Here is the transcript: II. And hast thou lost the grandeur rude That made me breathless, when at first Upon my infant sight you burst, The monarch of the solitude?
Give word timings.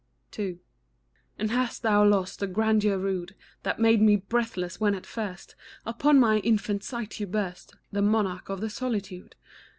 II. 0.39 0.57
And 1.37 1.51
hast 1.51 1.83
thou 1.83 2.03
lost 2.03 2.39
the 2.39 2.47
grandeur 2.47 2.97
rude 2.97 3.35
That 3.61 3.77
made 3.77 4.01
me 4.01 4.15
breathless, 4.15 4.79
when 4.79 4.95
at 4.95 5.05
first 5.05 5.53
Upon 5.85 6.19
my 6.19 6.39
infant 6.39 6.83
sight 6.83 7.19
you 7.19 7.27
burst, 7.27 7.75
The 7.91 8.01
monarch 8.01 8.49
of 8.49 8.61
the 8.61 8.71
solitude? 8.71 9.35